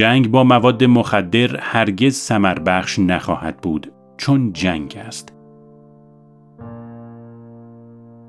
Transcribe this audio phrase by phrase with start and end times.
[0.00, 5.32] جنگ با مواد مخدر هرگز سمر بخش نخواهد بود چون جنگ است.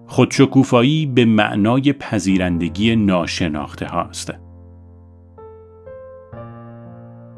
[0.07, 4.33] خودشکوفایی به معنای پذیرندگی ناشناخته هاست.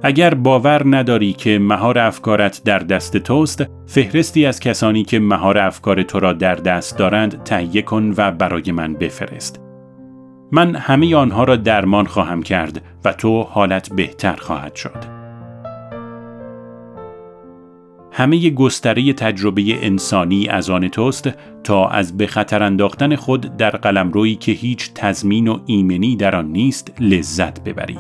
[0.04, 6.04] اگر باور نداری که مهار افکارت در دست توست، فهرستی از کسانی که مهار افکار
[6.04, 9.63] تو را در دست دارند تهیه کن و برای من بفرست.
[10.54, 15.24] من همه آنها را درمان خواهم کرد و تو حالت بهتر خواهد شد.
[18.12, 21.30] همه گستره تجربه انسانی از آن توست
[21.64, 26.46] تا از به خطر انداختن خود در قلمرویی که هیچ تضمین و ایمنی در آن
[26.46, 28.00] نیست لذت ببری.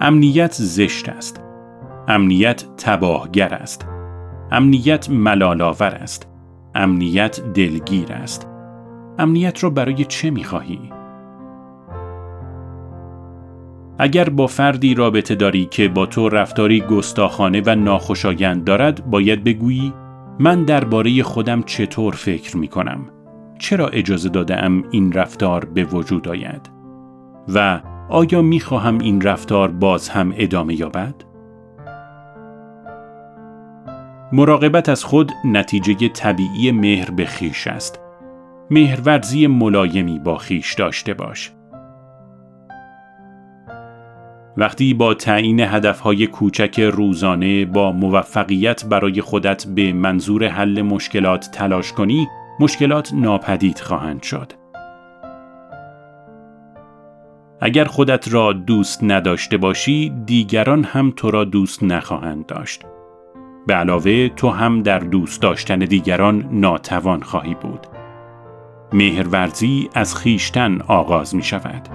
[0.00, 1.42] امنیت زشت است.
[2.08, 3.86] امنیت تباهگر است.
[4.52, 6.28] امنیت ملالاور است.
[6.74, 8.49] امنیت دلگیر است.
[9.20, 10.80] امنیت را برای چه می خواهی؟
[13.98, 19.92] اگر با فردی رابطه داری که با تو رفتاری گستاخانه و ناخوشایند دارد باید بگویی
[20.38, 23.06] من درباره خودم چطور فکر می کنم
[23.58, 26.70] چرا اجازه داده ام این رفتار به وجود آید
[27.54, 31.14] و آیا می خواهم این رفتار باز هم ادامه یابد؟
[34.32, 38.00] مراقبت از خود نتیجه طبیعی مهر به خیش است.
[38.70, 41.52] مهرورزی ملایمی با خیش داشته باش.
[44.56, 51.92] وقتی با تعیین هدفهای کوچک روزانه با موفقیت برای خودت به منظور حل مشکلات تلاش
[51.92, 52.28] کنی،
[52.60, 54.52] مشکلات ناپدید خواهند شد.
[57.60, 62.82] اگر خودت را دوست نداشته باشی، دیگران هم تو را دوست نخواهند داشت.
[63.66, 67.99] به علاوه تو هم در دوست داشتن دیگران ناتوان خواهی بود.
[68.92, 71.88] مهرورزی از خیشتن آغاز می شود.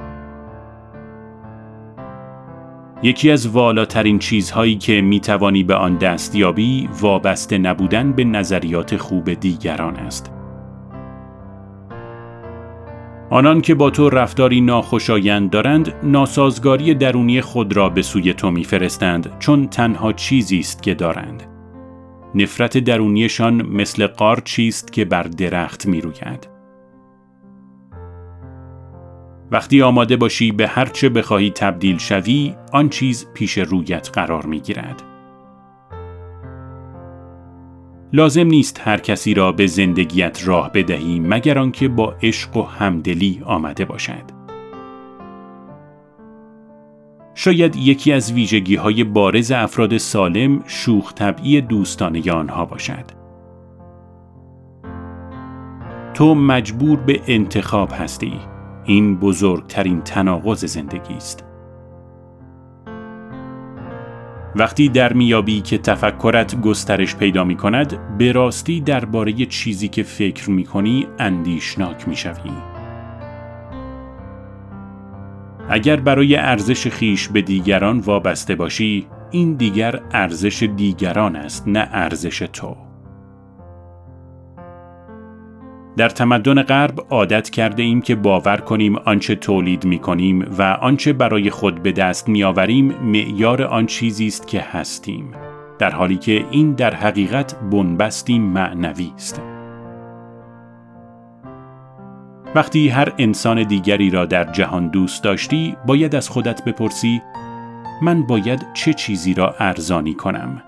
[3.04, 9.34] یکی از والاترین چیزهایی که می توانی به آن دستیابی وابسته نبودن به نظریات خوب
[9.34, 10.32] دیگران است.
[13.30, 19.40] آنان که با تو رفتاری ناخوشایند دارند ناسازگاری درونی خود را به سوی تو میفرستند
[19.40, 21.44] چون تنها چیزی است که دارند
[22.36, 26.55] نفرت درونیشان مثل قارچی است که بر درخت می‌روید
[29.52, 34.60] وقتی آماده باشی به هر چه بخواهی تبدیل شوی آن چیز پیش رویت قرار می
[34.60, 35.04] گیرد.
[38.14, 43.42] لازم نیست هر کسی را به زندگیت راه بدهی مگر آنکه با عشق و همدلی
[43.46, 44.36] آمده باشد.
[47.36, 53.06] شاید یکی از ویژگی های بارز افراد سالم شوخ طبعی دوستانه آنها باشد.
[56.14, 58.34] تو مجبور به انتخاب هستی.
[58.86, 61.44] این بزرگترین تناقض زندگی است.
[64.56, 70.50] وقتی در میابی که تفکرت گسترش پیدا می کند به راستی درباره چیزی که فکر
[70.50, 72.52] می کنی اندیشناک می شوی.
[75.70, 82.40] اگر برای ارزش خیش به دیگران وابسته باشی این دیگر ارزش دیگران است نه ارزش
[82.54, 82.76] تو.
[85.98, 91.14] در تمدن غرب عادت کرده ایم که باور کنیم آنچه تولید می کنیم و آنچه
[91.14, 95.32] برای خود به دست می آوریم معیار آن چیزی است که هستیم.
[95.80, 99.42] در حالی که این در حقیقت بنبستی معنوی است.
[102.56, 107.22] وقتی هر انسان دیگری را در جهان دوست داشتی باید از خودت بپرسی
[108.02, 110.62] من باید چه چیزی را ارزانی کنم؟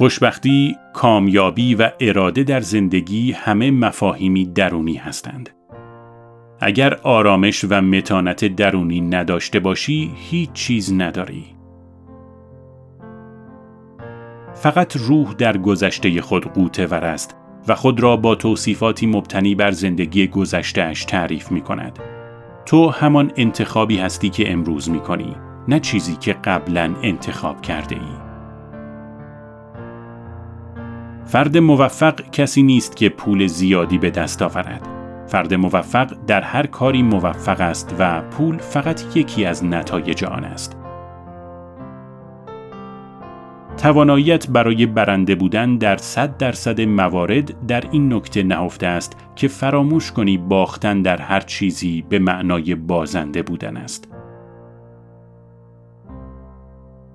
[0.00, 5.50] خوشبختی، کامیابی و اراده در زندگی همه مفاهیمی درونی هستند.
[6.60, 11.44] اگر آرامش و متانت درونی نداشته باشی، هیچ چیز نداری.
[14.54, 17.36] فقط روح در گذشته خود قوته ور است
[17.68, 21.98] و خود را با توصیفاتی مبتنی بر زندگی گذشتهش تعریف می کند.
[22.66, 25.36] تو همان انتخابی هستی که امروز می کنی،
[25.68, 28.29] نه چیزی که قبلا انتخاب کرده ای.
[31.30, 34.88] فرد موفق کسی نیست که پول زیادی به دست آورد.
[35.26, 40.76] فرد موفق در هر کاری موفق است و پول فقط یکی از نتایج آن است.
[43.76, 50.12] تواناییت برای برنده بودن در صد درصد موارد در این نکته نهفته است که فراموش
[50.12, 54.19] کنی باختن در هر چیزی به معنای بازنده بودن است.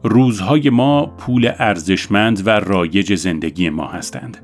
[0.08, 4.38] روزهای ما پول ارزشمند و رایج زندگی ما هستند.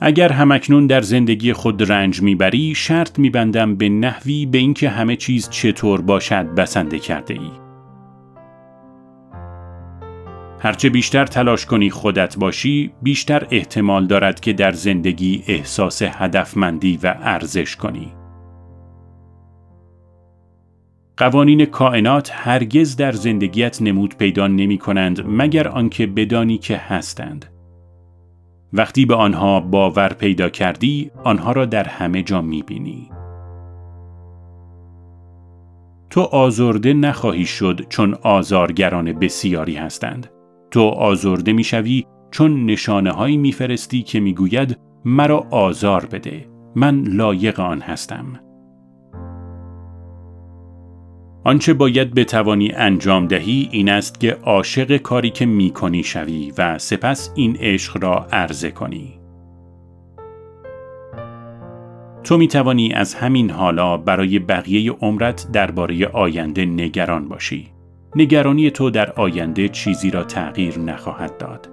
[0.00, 5.48] اگر همکنون در زندگی خود رنج می‌بری شرط میبندم به نحوی به اینکه همه چیز
[5.50, 7.50] چطور باشد بسنده کرده ای.
[10.58, 17.14] هرچه بیشتر تلاش کنی خودت باشی بیشتر احتمال دارد که در زندگی احساس هدفمندی و
[17.20, 18.21] ارزش کنی.
[21.16, 27.46] قوانین کائنات هرگز در زندگیت نمود پیدا نمی کنند مگر آنکه بدانی که هستند.
[28.72, 33.10] وقتی به آنها باور پیدا کردی، آنها را در همه جا می بینی.
[36.10, 40.26] تو آزرده نخواهی شد چون آزارگران بسیاری هستند.
[40.70, 47.80] تو آزرده می‌شوی چون نشانه هایی میفرستی که می‌گوید مرا آزار بده من لایق آن
[47.80, 48.40] هستم
[51.44, 57.32] آنچه باید بتوانی انجام دهی این است که عاشق کاری که می‌کنی شوی و سپس
[57.34, 59.18] این عشق را عرضه کنی
[62.24, 67.68] تو می توانی از همین حالا برای بقیه عمرت درباره آینده نگران باشی.
[68.16, 71.68] نگرانی تو در آینده چیزی را تغییر نخواهد داد.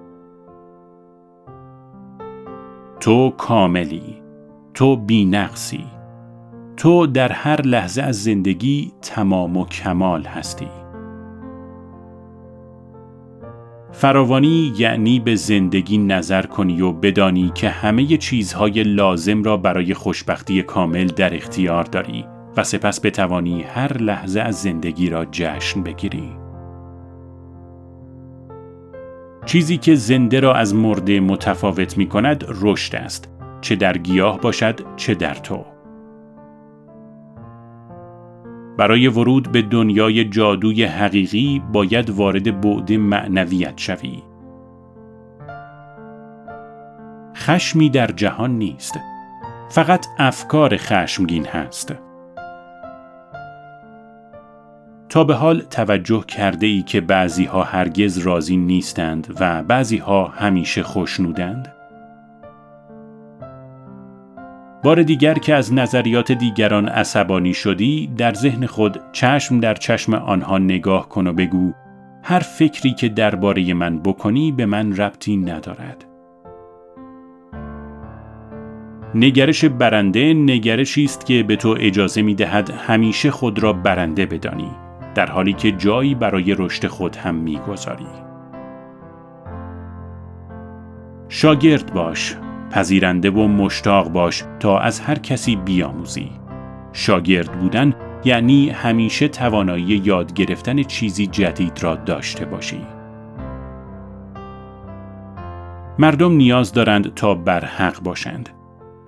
[3.00, 4.16] تو کاملی،
[4.74, 5.86] تو بینقصی،
[6.80, 10.68] تو در هر لحظه از زندگی تمام و کمال هستی.
[13.92, 20.64] فراوانی یعنی به زندگی نظر کنی و بدانی که همه چیزهای لازم را برای خوشبختی
[20.64, 22.26] کامل در اختیار داری
[22.58, 26.32] و سپس بتوانی هر لحظه از زندگی را جشن بگیری.
[29.46, 33.30] چیزی که زنده را از مرده متفاوت می کند رشد است
[33.62, 35.79] چه در گیاه باشد چه در تو.
[38.80, 44.24] برای ورود به دنیای جادوی حقیقی باید وارد بعد معنویت شوی.
[47.36, 49.00] خشمی در جهان نیست.
[49.70, 51.96] فقط افکار خشمگین هست.
[55.10, 60.26] تا به حال توجه کرده ای که بعضی ها هرگز راضی نیستند و بعضی ها
[60.28, 61.79] همیشه خوشنودند؟
[64.84, 70.58] بار دیگر که از نظریات دیگران عصبانی شدی در ذهن خود چشم در چشم آنها
[70.58, 71.74] نگاه کن و بگو
[72.24, 76.06] هر فکری که درباره من بکنی به من ربطی ندارد.
[79.16, 84.72] نگرش برنده نگرشی است که به تو اجازه می دهد همیشه خود را برنده بدانی
[85.16, 88.08] در حالی که جایی برای رشد خود هم می‌گذاری.
[91.30, 92.36] شاگرد باش،
[92.72, 96.32] پذیرنده و مشتاق باش تا از هر کسی بیاموزی.
[96.94, 97.94] شاگرد بودن
[98.24, 102.82] یعنی همیشه توانایی یاد گرفتن چیزی جدید را داشته باشی.
[106.00, 108.50] مردم نیاز دارند تا برحق باشند.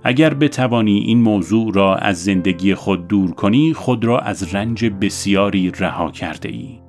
[0.04, 5.72] اگر بتوانی این موضوع را از زندگی خود دور کنی خود را از رنج بسیاری
[5.72, 6.80] رها کرده ای.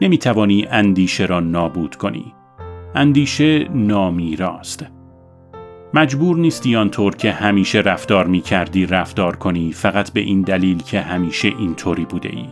[0.00, 2.34] نمی توانی اندیشه را نابود کنی.
[3.00, 4.86] اندیشه نامیراست.
[5.94, 11.00] مجبور نیستی آنطور که همیشه رفتار می کردی رفتار کنی فقط به این دلیل که
[11.00, 12.46] همیشه اینطوری بوده ای.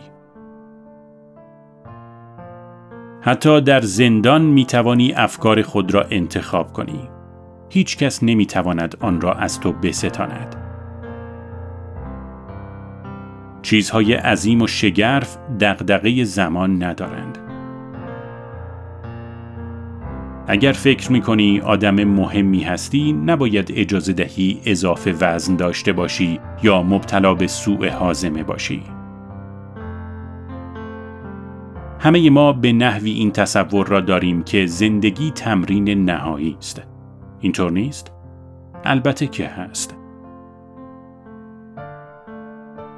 [3.21, 7.09] حتی در زندان می توانی افکار خود را انتخاب کنی.
[7.69, 10.55] هیچ کس نمی تواند آن را از تو بستاند.
[13.61, 17.48] چیزهای عظیم و شگرف دغدغه زمان ندارند.
[20.51, 26.83] اگر فکر می کنی آدم مهمی هستی نباید اجازه دهی اضافه وزن داشته باشی یا
[26.83, 28.83] مبتلا به سوء حازمه باشی.
[31.99, 36.81] همه ما به نحوی این تصور را داریم که زندگی تمرین نهایی است.
[37.39, 38.11] اینطور نیست؟
[38.85, 39.95] البته که هست.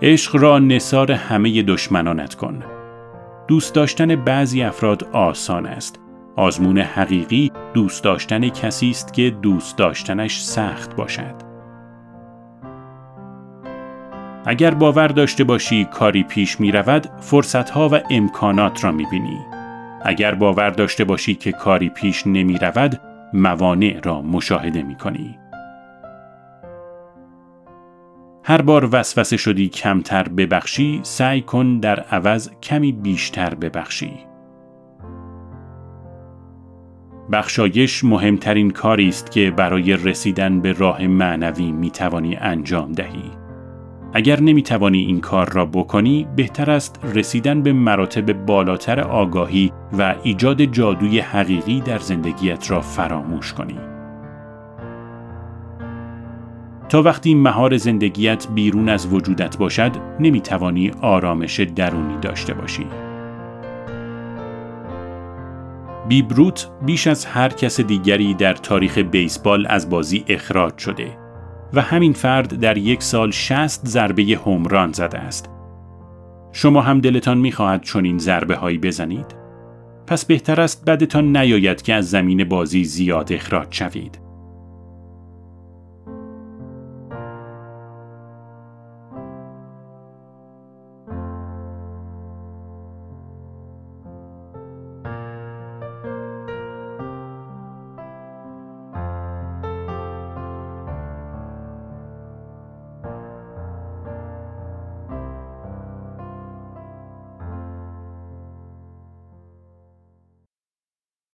[0.01, 2.63] عشق را نصار همه دشمنانت کن.
[3.47, 6.00] دوست داشتن بعضی افراد آسان است.
[6.35, 11.35] آزمون حقیقی دوست داشتن کسی است که دوست داشتنش سخت باشد.
[14.45, 19.39] اگر باور داشته باشی کاری پیش می رود، فرصتها و امکانات را می بینی.
[20.03, 23.01] اگر باور داشته باشی که کاری پیش نمی رود،
[23.33, 25.37] موانع را مشاهده می کنی.
[28.43, 34.30] هر بار وسوسه شدی کمتر ببخشی سعی کن در عوض کمی بیشتر ببخشی.
[37.31, 43.31] بخشایش مهمترین کاری است که برای رسیدن به راه معنوی می توانی انجام دهی.
[44.13, 50.15] اگر نمی توانی این کار را بکنی بهتر است رسیدن به مراتب بالاتر آگاهی و
[50.23, 53.77] ایجاد جادوی حقیقی در زندگیت را فراموش کنی.
[56.89, 62.85] تا وقتی مهار زندگیت بیرون از وجودت باشد نمی توانی آرامش درونی داشته باشی.
[66.07, 71.17] بیبروت بیش از هر کس دیگری در تاریخ بیسبال از بازی اخراج شده
[71.73, 75.49] و همین فرد در یک سال 60 ضربه همران زده است.
[76.51, 79.35] شما هم دلتان می‌خواهد چنین ضربه هایی بزنید؟
[80.07, 84.30] پس بهتر است بدتان نیاید که از زمین بازی زیاد اخراج شوید.